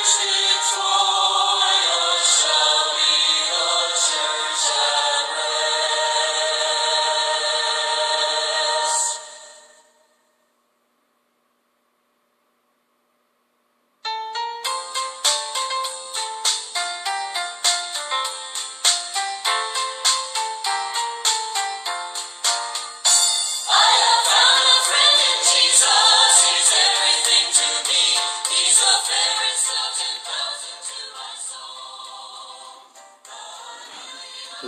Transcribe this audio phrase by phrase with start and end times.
[0.00, 0.89] Christ is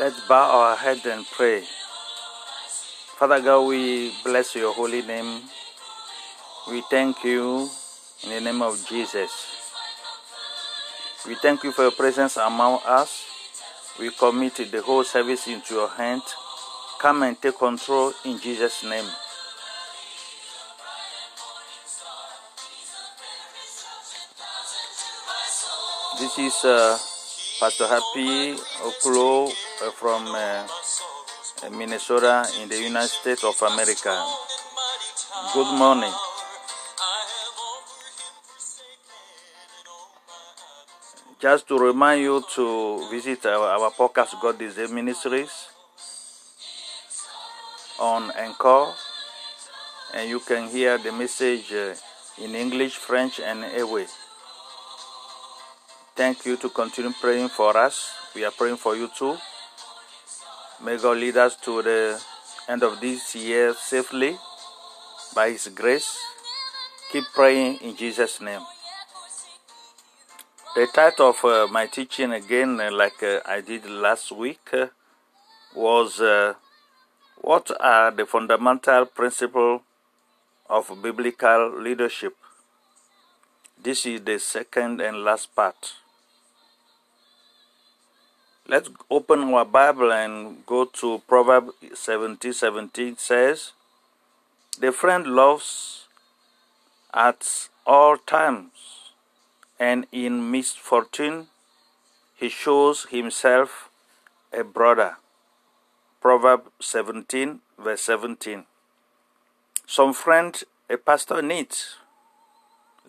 [0.02, 1.62] Let's bow our head and pray.
[3.20, 5.42] Father God, we bless your holy name.
[6.68, 7.70] We thank you
[8.24, 9.30] in the name of Jesus.
[11.24, 13.24] We thank you for your presence among us.
[14.00, 16.22] We commit the whole service into your hand.
[16.98, 19.06] Come and take control in Jesus' name.
[26.18, 26.98] This is uh,
[27.60, 30.66] Pastor Happy Okulo uh, from uh,
[31.72, 34.14] Minnesota in the United States of America.
[35.54, 36.12] Good morning.
[41.40, 45.50] Just to remind you to visit our, our podcast, God is the Ministries,
[47.98, 48.92] on Anchor,
[50.14, 51.94] and you can hear the message uh,
[52.38, 54.06] in English, French, and Ewe.
[56.14, 58.10] Thank you to continue praying for us.
[58.34, 59.36] We are praying for you too.
[60.84, 62.20] May God lead us to the
[62.68, 64.36] end of this year safely
[65.32, 66.18] by His grace.
[67.12, 68.62] Keep praying in Jesus' name.
[70.74, 74.86] The title of uh, my teaching, again, uh, like uh, I did last week, uh,
[75.76, 76.54] was uh,
[77.36, 79.82] What are the fundamental principles
[80.68, 82.34] of biblical leadership?
[83.80, 86.01] This is the second and last part.
[88.68, 93.72] Let's open our Bible and go to Proverbs 17 17 says,
[94.78, 96.06] The friend loves
[97.12, 99.10] at all times,
[99.80, 101.48] and in misfortune
[102.36, 103.90] he shows himself
[104.52, 105.16] a brother.
[106.20, 108.64] Proverbs 17 verse 17.
[109.86, 111.96] Some friend a pastor needs.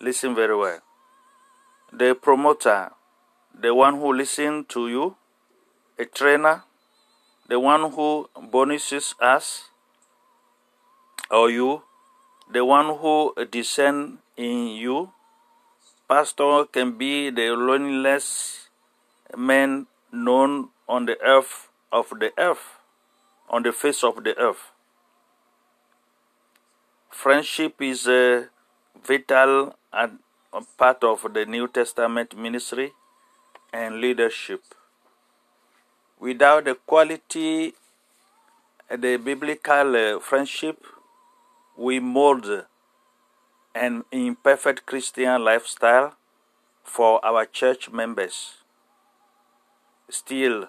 [0.00, 0.80] Listen very well.
[1.92, 2.90] The promoter,
[3.54, 5.16] the one who listens to you,
[5.98, 6.64] a trainer,
[7.48, 9.70] the one who bonuses us,
[11.30, 11.82] or you,
[12.50, 15.12] the one who descend in you.
[16.08, 18.68] Pastor can be the loneliest
[19.36, 22.78] man known on the earth of the earth,
[23.48, 24.70] on the face of the earth.
[27.10, 28.48] Friendship is a
[29.02, 29.74] vital
[30.76, 32.92] part of the New Testament ministry
[33.72, 34.62] and leadership.
[36.18, 37.74] Without the quality,
[38.90, 40.84] the biblical uh, friendship,
[41.76, 42.64] we mold
[43.74, 46.14] an imperfect Christian lifestyle
[46.84, 48.58] for our church members.
[50.08, 50.68] Still,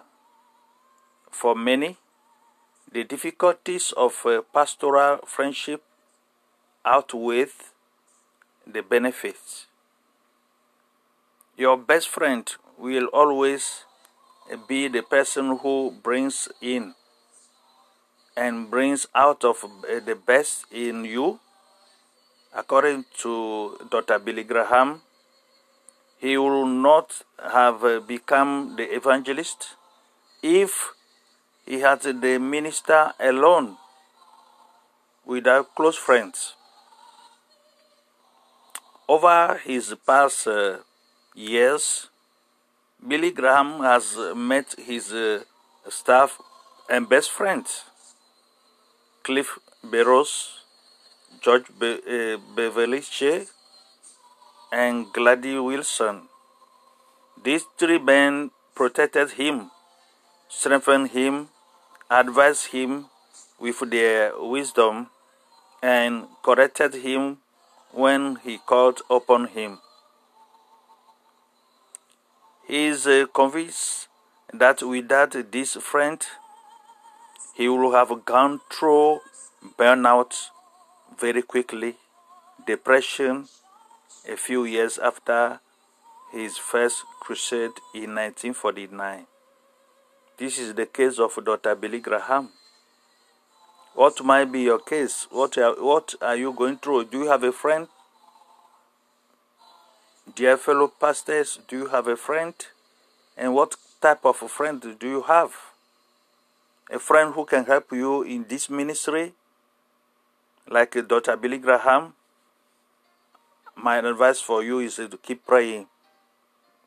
[1.30, 1.98] for many,
[2.92, 5.84] the difficulties of uh, pastoral friendship
[6.86, 7.48] outweigh
[8.66, 9.68] the benefits.
[11.58, 13.84] Your best friend will always
[14.68, 16.94] be the person who brings in
[18.38, 21.40] and brings out of the best in you.
[22.54, 24.20] According to Dr.
[24.20, 25.02] Billy Graham,
[26.18, 29.76] he will not have become the evangelist
[30.42, 30.94] if
[31.66, 33.78] he had the minister alone
[35.26, 36.56] without close friends.
[39.08, 40.78] Over his past uh,
[41.36, 42.10] years,
[43.08, 45.44] Billy Graham has met his uh,
[45.90, 46.40] staff
[46.90, 47.84] and best friends,
[49.22, 50.64] Cliff Barrows,
[51.40, 53.46] George Be- uh,
[54.72, 56.24] and Gladys Wilson.
[57.44, 59.70] These three men protected him,
[60.50, 61.50] strengthened him,
[62.10, 63.06] advised him
[63.60, 65.12] with their wisdom,
[65.84, 67.38] and corrected him
[67.92, 69.78] when he called upon him.
[72.68, 74.08] He is uh, convinced
[74.52, 76.20] that without this friend,
[77.54, 79.20] he will have gone through
[79.78, 80.48] burnout
[81.20, 81.96] very quickly,
[82.66, 83.48] depression
[84.28, 85.60] a few years after
[86.32, 89.28] his first crusade in 1949.
[90.38, 91.76] This is the case of Dr.
[91.76, 92.50] Billy Graham.
[93.94, 95.28] What might be your case?
[95.30, 97.06] What are, what are you going through?
[97.06, 97.88] Do you have a friend?
[100.34, 102.54] Dear fellow pastors, do you have a friend?
[103.38, 105.54] And what type of a friend do you have?
[106.90, 109.34] A friend who can help you in this ministry,
[110.68, 111.38] like Dr.
[111.38, 112.14] Billy Graham?
[113.76, 115.86] My advice for you is to keep praying.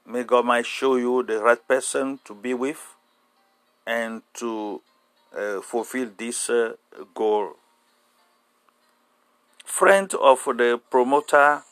[0.04, 2.96] May God might show you the right person to be with
[3.86, 4.82] and to
[5.36, 6.74] uh, fulfill this uh,
[7.14, 7.52] goal.
[9.64, 11.62] Friend of the promoter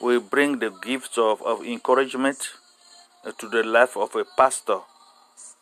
[0.00, 2.50] will bring the gift of, of encouragement
[3.24, 4.78] uh, to the life of a pastor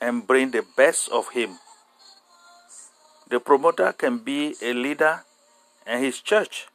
[0.00, 1.58] and bring the best of him.
[3.28, 5.22] The promoter can be a leader
[5.86, 6.66] in his church,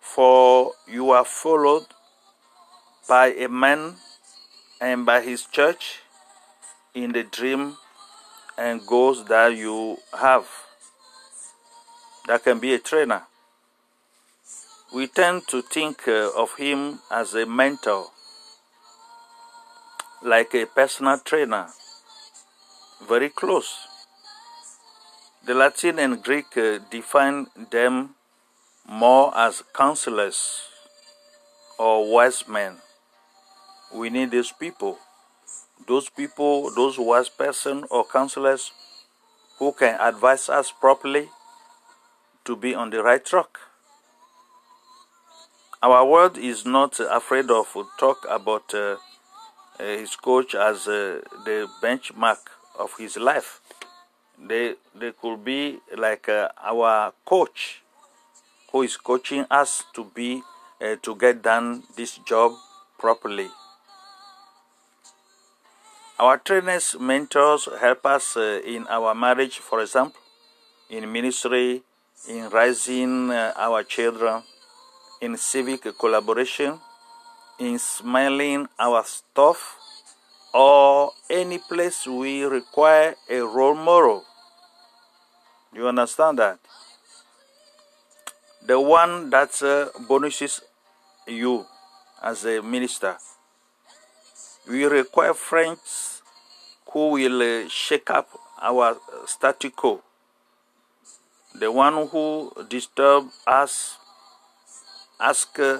[0.00, 1.86] for you are followed
[3.08, 3.94] by a man
[4.80, 6.00] and by his church
[6.94, 7.76] in the dream
[8.56, 10.46] and goals that you have.
[12.26, 13.22] That can be a trainer.
[14.90, 18.06] We tend to think uh, of him as a mentor,
[20.22, 21.68] like a personal trainer,
[23.06, 23.86] very close.
[25.44, 28.14] The Latin and Greek uh, define them
[28.88, 30.62] more as counselors
[31.78, 32.76] or wise men.
[33.94, 34.98] We need these people.
[35.86, 38.72] Those people, those wise person or counselors
[39.58, 41.28] who can advise us properly
[42.46, 43.58] to be on the right track.
[45.80, 48.96] Our world is not afraid of talk about uh,
[49.78, 52.38] uh, his coach as uh, the benchmark
[52.76, 53.60] of his life.
[54.36, 57.82] They they could be like uh, our coach,
[58.72, 60.42] who is coaching us to be
[60.82, 62.54] uh, to get done this job
[62.98, 63.48] properly.
[66.18, 70.20] Our trainers, mentors help us uh, in our marriage, for example,
[70.90, 71.82] in ministry,
[72.28, 74.42] in raising our children,
[75.20, 76.78] in civic collaboration,
[77.58, 79.76] in smelling our stuff,
[80.54, 84.24] or any place we require a role model.
[85.74, 86.58] You understand that?
[88.66, 90.62] The one that uh, bonuses
[91.26, 91.66] you
[92.22, 93.16] as a minister.
[94.68, 96.22] We require friends
[96.92, 98.28] who will uh, shake up
[98.60, 100.02] our statu quo.
[101.54, 103.97] The one who disturb us,
[105.20, 105.78] ask uh,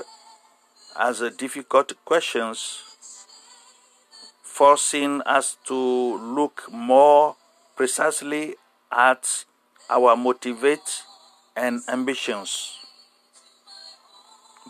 [0.97, 2.83] us difficult questions,
[4.43, 5.75] forcing us to
[6.19, 7.37] look more
[7.77, 8.57] precisely
[8.91, 9.45] at
[9.89, 11.03] our motivate
[11.57, 12.79] and ambitions.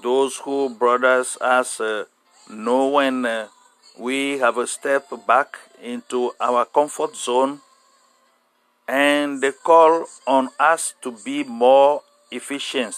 [0.03, 2.05] Those who brothers us uh,
[2.51, 3.49] know when uh,
[3.99, 7.61] we have a step back into our comfort zone
[8.87, 12.95] and they call on us to be more efficient.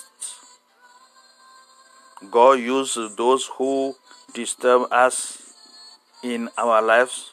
[2.28, 3.94] God uses those who
[4.34, 5.54] disturb us
[6.22, 7.32] in our lives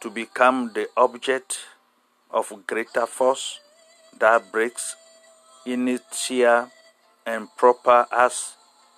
[0.00, 1.58] to become the object
[2.30, 3.58] of greater force
[4.20, 4.94] that breaks
[5.66, 6.70] inertia
[7.26, 8.54] and propel us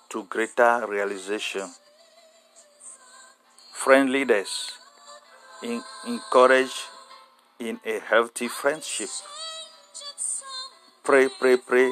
[0.09, 1.67] to greater realization.
[3.73, 4.71] Friend leaders
[5.63, 6.85] in, encourage
[7.59, 9.09] in a healthy friendship.
[11.03, 11.91] Pray, pray, pray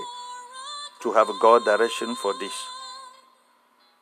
[1.02, 2.75] to have God direction for this.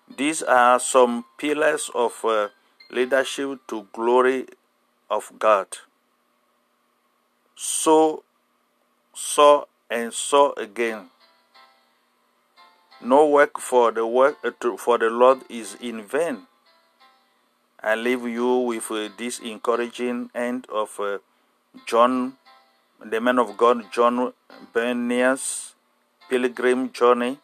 [0.08, 2.50] These are some pillars of uh,
[2.92, 4.48] leadership to glory
[5.10, 5.68] of God.
[7.56, 8.24] So,
[9.14, 11.10] so, and so again.
[13.02, 16.48] No work for the work uh, to, for the Lord is in vain.
[17.82, 21.18] I leave you with uh, this encouraging end of uh,
[21.86, 22.38] John,
[23.04, 24.34] the man of God, John
[24.74, 25.76] Bunyan's
[26.30, 27.40] pilgrim journey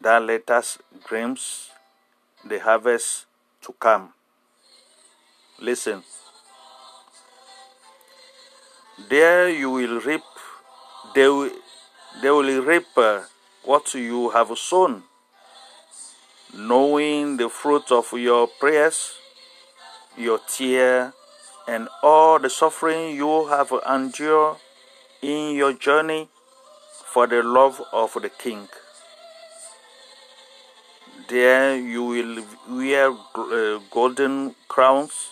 [0.00, 1.70] that let us glimpse
[2.44, 3.26] the harvest
[3.62, 4.12] to come.
[5.60, 6.02] Listen.
[9.08, 10.22] There you will reap,
[11.14, 11.50] they will,
[12.22, 13.20] they will reap uh,
[13.62, 15.02] what you have sown,
[16.56, 19.18] knowing the fruit of your prayers,
[20.16, 21.12] your tear,
[21.68, 24.56] and all the suffering you have endured
[25.20, 26.28] in your journey
[27.04, 28.68] for the love of the King.
[31.28, 35.30] There you will wear uh, golden crowns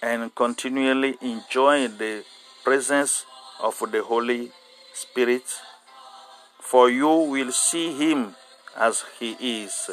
[0.00, 2.24] and continually enjoy the
[2.64, 3.26] presence
[3.62, 4.50] of the Holy
[4.94, 5.42] Spirit,
[6.58, 8.34] for you will see Him
[8.74, 9.32] as He
[9.64, 9.90] is.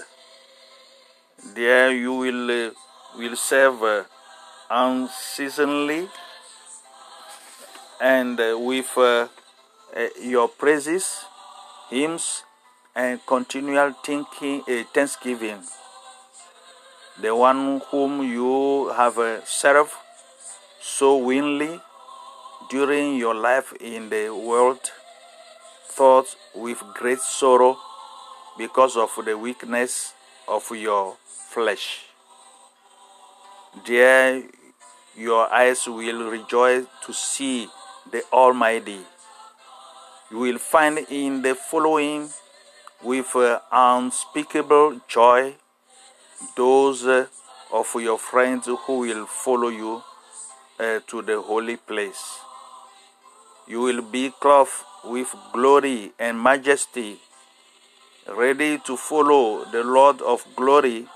[1.53, 2.72] There you will, uh,
[3.17, 4.03] will serve uh,
[4.69, 6.07] unceasingly
[8.00, 8.98] and uh, with
[10.22, 11.25] your praises,
[11.89, 12.43] hymns,
[12.98, 15.62] and continual thinking, uh, thanksgiving.
[17.22, 19.92] the one whom you have uh, served
[20.80, 21.80] so willingly
[22.70, 24.80] during your life in the world,
[25.89, 27.77] thought with great sorrow
[28.58, 30.13] because of the weakness
[30.48, 32.06] of your flesh.
[33.86, 34.44] There,
[35.16, 37.68] your eyes will rejoice to see
[38.12, 39.01] the Almighty.
[40.30, 42.30] You will find in the following
[43.04, 45.54] with uh, unspeakable joy
[46.56, 47.27] those uh,
[47.72, 50.01] of your friends who will follow you
[50.80, 52.39] uh, to the holy place.
[53.68, 54.72] You will be clothed
[55.04, 57.20] with glory and majesty,
[58.27, 61.08] ready to follow the Lord of glory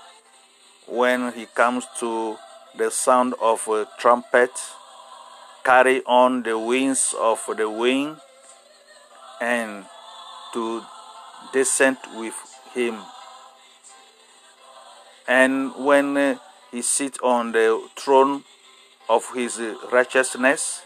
[0.86, 2.36] when he comes to
[2.76, 4.50] the sound of a trumpet.
[5.64, 8.16] Carry on the wings of the wind
[9.40, 9.84] and
[10.52, 10.82] to
[11.52, 12.34] descend with
[12.74, 12.98] him.
[15.28, 16.36] And when uh,
[16.70, 18.44] he sits on the throne
[19.08, 20.82] of his righteousness,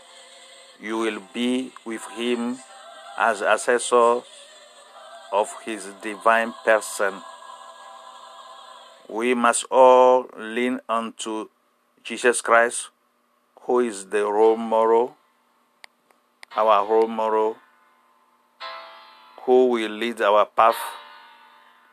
[0.81, 2.59] you will be with him
[3.19, 4.21] as assessor
[5.33, 7.15] of his divine person.
[9.09, 11.49] We must all lean unto
[12.03, 12.91] Jesus Christ,
[13.63, 15.17] who is the role model,
[16.55, 17.57] our role model,
[19.47, 20.77] who will lead our path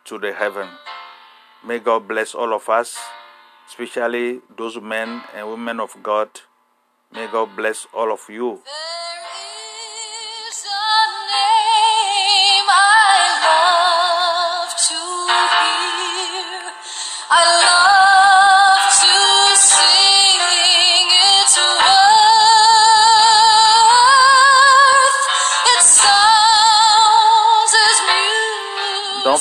[0.06, 0.68] to the heaven.
[1.64, 2.98] May God bless all of us,
[3.70, 6.30] especially those men and women of God.
[7.14, 8.60] May God bless all of you.
[17.36, 17.63] I love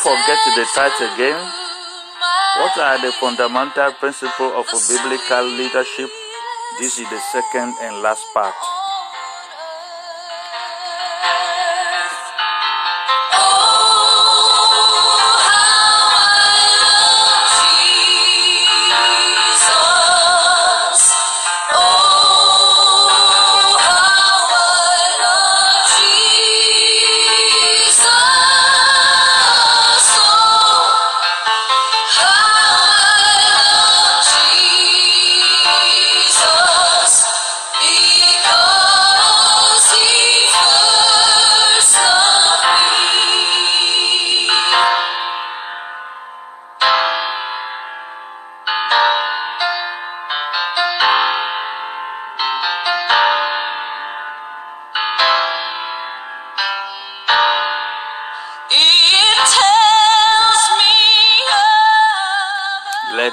[0.03, 1.39] forget the title again.
[2.59, 6.11] What are the fundamental principles of biblical leadership?
[6.81, 8.55] This is the second and last part.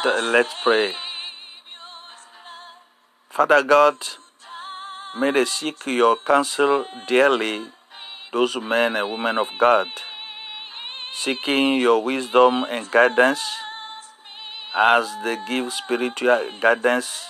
[0.05, 0.93] Let, uh, let's pray.
[3.29, 3.95] Father God,
[5.17, 7.67] may they seek your counsel dearly,
[8.31, 9.87] those men and women of God,
[11.13, 13.41] seeking your wisdom and guidance
[14.73, 17.27] as they give spiritual guidance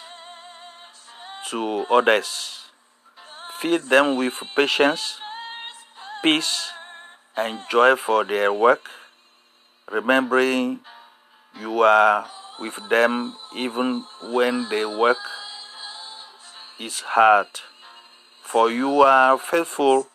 [1.50, 2.70] to others.
[3.60, 5.18] Feed them with patience,
[6.22, 6.72] peace,
[7.36, 8.82] and joy for their work,
[9.92, 10.82] remembering
[11.60, 12.28] you are
[12.62, 15.18] with them even when their work
[16.80, 17.48] is hard.
[18.44, 20.08] For you are faithful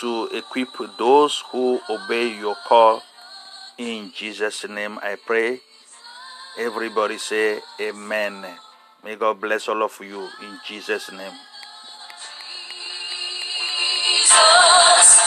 [0.00, 3.02] to equip those who obey your call.
[3.78, 5.60] In Jesus' name I pray.
[6.58, 8.44] Everybody say amen.
[9.04, 11.32] May God bless all of you in Jesus' name.
[14.04, 15.20] Jesus,